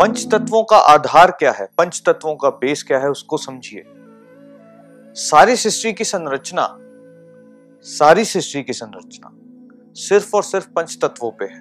पंच 0.00 0.26
तत्वों 0.32 0.64
का 0.64 0.76
आधार 0.76 1.30
क्या 1.30 1.52
है? 1.52 1.68
पंच 1.78 2.02
तत्वों 2.06 2.36
का 2.36 2.50
बेस 2.50 2.82
क्या 2.82 2.98
है? 2.98 3.10
उसको 3.10 3.36
समझिए। 3.36 3.84
सारी 5.14 5.56
सृष्टि 5.56 5.92
की 5.92 6.04
संरचना, 6.04 6.78
सारी 7.82 8.24
सृष्टि 8.24 8.62
की 8.62 8.72
संरचना 8.72 9.32
सिर्फ़ 9.94 10.36
और 10.36 10.42
सिर्फ़ 10.42 10.68
पंच 10.68 10.98
तत्वों 11.02 11.30
पे 11.30 11.44
है। 11.44 11.60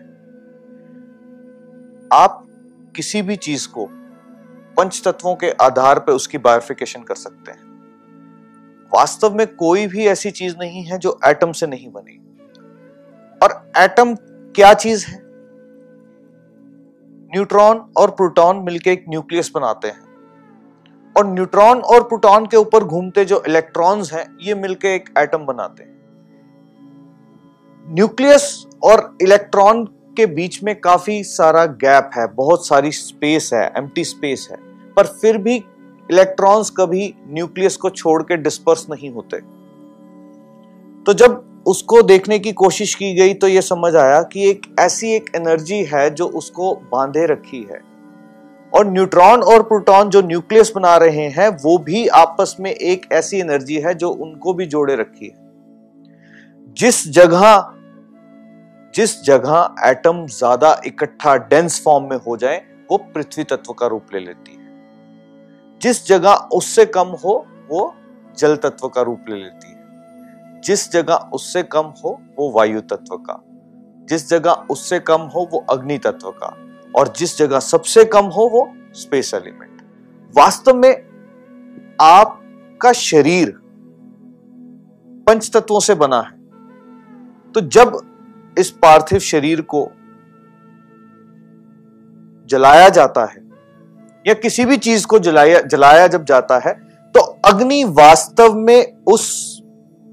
आप 2.13 2.48
किसी 2.95 3.21
भी 3.21 3.36
चीज़ 3.36 3.68
को 3.68 3.88
पंच 4.77 5.02
तत्वों 5.05 5.36
के 5.36 5.52
आधार 5.52 5.99
पर 5.99 6.13
उसकी 6.13 6.38
बायोफिकेशन 6.38 7.02
कर 7.02 7.16
सकते 7.16 7.52
हैं। 7.52 7.63
वास्तव 8.95 9.36
में 9.36 9.55
कोई 9.55 9.88
भी 9.88 10.08
ऐसी 10.08 10.31
चीज़ 10.31 10.55
नहीं 10.59 10.84
है 10.84 10.98
जो 10.98 11.20
एटम 11.26 11.52
से 11.52 11.67
नहीं 11.67 11.91
बनी। 11.91 12.17
और 13.44 13.72
एटम 13.77 14.16
क्या 14.55 14.73
चीज़ 14.73 15.05
है? 15.08 15.24
न्यूट्रॉन 17.35 17.91
और 17.98 18.12
प्रोटॉन 18.12 18.57
मिलकर 18.57 18.91
एक 18.91 19.05
न्यूक्लियस 19.09 19.52
बनाते 19.55 19.88
हैं। 19.88 20.05
और 21.17 21.27
न्यूट्रॉन 21.27 21.80
और 21.80 22.03
प्रोटॉन 22.03 22.45
के 22.45 22.57
ऊपर 22.57 22.84
घूमते 22.84 23.26
जो 23.26 23.43
इलेक्ट्रॉन्स 23.48 24.13
हैं, 24.13 24.38
ये 24.41 24.55
मिलकर 24.55 24.88
एक 24.88 25.09
एटम 25.17 25.45
बनाते 25.45 25.84
हैं। 25.84 25.95
न्यूक्लियस 27.88 28.67
और 28.84 29.17
इलेक्ट्रॉन 29.21 29.85
के 29.85 30.26
बीच 30.26 30.63
में 30.63 30.81
काफ़ी 30.81 31.23
सारा 31.23 31.66
गैप 31.66 32.12
है, 32.17 32.27
बहुत 32.27 32.67
सारी 32.67 32.91
स्पेस 32.91 33.49
है, 33.54 33.73
एम्प्टी 33.77 34.04
स्पेस 34.04 34.48
है। 34.52 34.57
पर 34.93 35.05
फिर 35.05 35.38
भी 35.38 35.55
इलेक्ट्रॉन्स 36.12 36.70
कभी 36.70 37.15
न्यूक्लियस 37.27 37.77
को 37.77 37.90
छोड़ 37.90 38.23
के 38.23 38.38
डिस्पर्स 38.38 38.90
नहीं 38.90 39.09
होते। 39.09 39.40
तो 41.04 41.13
जब 41.13 41.55
उसको 41.66 42.02
देखने 42.02 42.38
की 42.40 42.52
कोशिश 42.54 42.94
की 42.96 43.13
गई 43.16 43.34
तो 43.34 43.48
यह 43.48 43.62
समझ 43.62 43.96
आया 43.96 44.21
कि 44.24 44.49
एक 44.49 44.66
ऐसी 44.80 45.12
एक 45.13 45.30
एनर्जी 45.35 45.84
है 45.84 46.10
जो 46.10 46.27
उसको 46.34 46.74
बांधे 46.91 47.26
रखी 47.26 47.62
है। 47.72 47.80
और 48.74 48.85
न्यूट्रॉन 48.88 49.44
और 49.44 49.63
प्रोटॉन 49.63 50.10
जो 50.10 50.22
न्यूक्लियस 50.22 50.72
बना 50.76 50.96
रहे 50.98 51.27
हैं, 51.30 51.48
वो 51.49 51.77
भी 51.77 52.07
आपस 52.07 52.55
में 52.60 52.72
एक 52.72 53.07
ऐसी 53.12 53.40
एनर्जी 53.40 53.76
है 53.76 53.94
जो 53.94 54.10
उनको 54.10 54.54
भी 54.54 54.66
जोड़े 54.66 54.96
रखी 54.96 55.26
है। 55.26 56.74
जिस 56.77 57.07
जगह 57.10 57.72
जिस 58.94 59.22
जगह 59.24 59.76
एटम 59.85 60.26
ज़्यादा 60.27 60.82
इकट्ठा 60.85 61.35
डेंस 61.38 61.82
फॉर्म 61.85 62.10
में 62.10 62.18
हो 62.18 62.35
जाए, 62.38 62.62
वो 62.91 62.98
पृथ्वी 62.98 63.44
तत्व 63.44 63.74
का 63.74 63.88
रूप 63.88 64.13
ले 64.13 64.19
लेती 64.19 64.52
है। 64.52 65.79
जिस 65.81 66.06
जगह 66.07 66.34
उससे 66.53 66.85
कम 66.88 67.07
हो, 67.24 67.46
वो 67.69 67.94
जल 68.38 68.56
तत्व 68.56 68.88
का 68.88 69.02
रूप 69.02 69.25
ले 69.29 69.35
लेती 69.35 69.69
है। 69.69 69.75
जिस 70.66 70.91
जगह 70.91 71.16
उससे 71.16 71.63
कम 71.63 71.94
हो, 72.03 72.22
वो 72.40 72.52
वायु 72.52 72.81
तत्व 72.81 73.18
का। 73.18 73.44
जिस 74.09 74.30
जगह 74.30 74.52
उससे 74.52 75.00
कम 75.00 75.22
हो, 75.22 75.50
वो 75.53 75.66
अग्नि 75.69 75.97
तत्व 75.97 76.31
का। 76.31 76.57
और 76.96 77.07
जिस 77.07 77.38
जगह 77.38 77.59
सबसे 77.59 78.06
कम 78.06 78.25
हो, 78.25 78.50
वो 78.50 78.74
स्पेस 78.94 79.34
एलिमेंट 79.34 79.81
वास्तव 80.38 80.75
में 80.75 80.94
आपका 82.02 82.91
शरीर 82.94 83.50
पंच 85.28 85.52
तत्वों 85.53 85.80
से 85.80 85.96
बना 85.96 86.22
है। 86.22 86.31
तो 87.52 87.62
जब 87.62 88.02
इस 88.59 88.69
पार्थिव 88.72 89.19
शरीर 89.19 89.62
को 89.62 89.91
जलाया 92.46 92.90
जाता 92.90 93.25
है, 93.25 93.46
या 94.28 94.34
किसी 94.34 94.66
भी 94.66 94.78
चीज़ 94.78 95.07
को 95.07 95.19
जलाया 95.19 95.62
जलाया 95.62 96.07
जब 96.07 96.25
जाता 96.25 96.59
है 96.59 96.74
तो 97.12 97.19
अग्नि 97.22 97.84
वास्तव 97.84 98.53
में 98.53 99.03
उस 99.07 99.54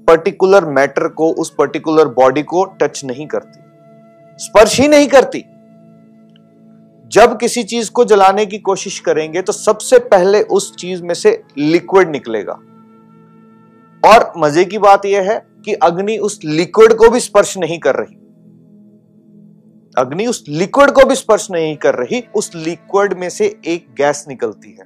पर्टिकुलर 0.07 0.65
मैटर 0.65 1.07
को, 1.07 1.31
उस 1.33 1.55
पर्टिकुलर 1.57 2.07
बॉडी 2.07 2.43
को 2.43 2.65
टच 2.65 3.05
नहीं 3.05 3.27
करती। 3.27 3.59
स्पर्श 4.37 4.79
ही 4.79 4.87
नहीं 4.87 5.07
करती। 5.07 5.45
जब 7.07 7.37
किसी 7.39 7.63
चीज़ 7.63 7.91
को 7.91 8.05
जलाने 8.05 8.45
की 8.45 8.57
कोशिश 8.57 8.99
करेंगे 8.99 9.41
तो 9.41 9.53
सबसे 9.53 9.99
पहले 9.99 10.41
उस 10.41 10.75
चीज़ 10.75 11.03
में 11.03 11.13
से 11.13 11.43
लिक्विड 11.57 12.09
निकलेगा। 12.09 12.53
और 14.03 14.33
मज़े 14.37 14.65
की 14.65 14.77
बात 14.77 15.05
यह 15.05 15.31
है 15.31 15.45
कि 15.65 15.73
अग्नि 15.73 16.17
उस 16.17 16.39
लिक्विड 16.45 16.93
को 16.93 17.09
भी 17.09 17.19
स्पर्श 17.19 17.57
नहीं 17.57 17.79
कर 17.79 17.95
रही। 17.95 18.15
अग्नि 19.97 20.25
उस 20.25 20.45
लिक्विड 20.49 20.91
को 20.91 21.05
भी 21.05 21.15
स्पर्श 21.15 21.47
नहीं 21.51 21.77
कर 21.77 21.95
रही, 21.95 22.23
उस 22.35 22.51
लिक्विड 22.55 23.13
में 23.13 23.29
से 23.29 23.59
एक 23.65 23.87
गैस 23.97 24.25
निकलती 24.27 24.71
है। 24.71 24.85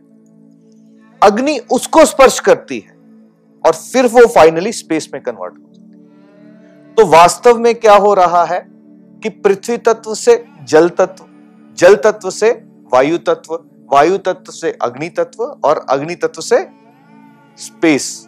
अग्नि 1.24 1.60
उसको 1.72 2.06
स्पर्श 2.06 2.40
करती 2.40 2.80
है। 2.80 2.97
और 3.66 3.74
फिर 3.74 4.06
वो 4.06 4.26
फाइनली 4.28 4.72
स्पेस 4.72 5.10
में 5.14 5.22
कन्वर्ट 5.24 5.54
हो 5.54 5.74
जाती 5.74 6.94
तो 6.94 7.06
वास्तव 7.06 7.60
में 7.60 7.74
क्या 7.76 7.96
हो 7.96 8.14
रहा 8.14 8.44
है 8.46 8.60
कि 9.24 9.30
पृथ्वी 9.30 9.78
तत्व 9.78 10.14
से 10.14 10.46
जल 10.64 10.90
तत्व 10.90 11.26
जल 11.78 11.96
तत्व 11.96 12.30
से 12.30 12.50
वायु 12.94 13.18
तत्व 13.18 13.54
वायु 13.92 14.18
तत्व 14.18 14.52
से 14.52 14.72
अग्नि 14.82 15.10
तत्व 15.10 15.44
और 15.44 15.86
अग्नि 15.90 16.16
तत्व 16.16 16.42
से 16.42 16.68
स्पेस 17.58 18.28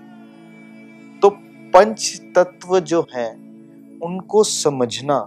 तो 1.21 1.29
पंच 1.73 2.21
तत्व 2.35 2.79
जो 2.79 3.01
हैं, 3.15 3.31
उनको 3.99 4.43
समझना, 4.43 5.19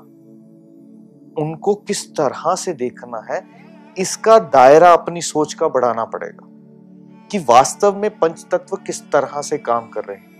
उनको 1.39 1.75
किस 1.75 2.07
तरह 2.11 2.55
से 2.55 2.73
देखना 2.73 3.19
है, 3.31 3.41
इसका 3.99 4.39
दायरा 4.39 4.93
अपनी 4.93 5.23
सोच 5.23 5.55
का 5.55 5.69
बढ़ाना 5.69 6.05
पड़ेगा। 6.05 6.47
कि 7.33 7.39
वास्तव 7.39 7.97
में 7.97 8.11
पंच 8.19 8.45
तत्व 8.51 8.77
किस 8.77 9.01
तरह 9.11 9.41
से 9.43 9.59
काम 9.59 9.89
कर 9.89 10.05
रहे 10.05 10.17
हैं? 10.17 10.32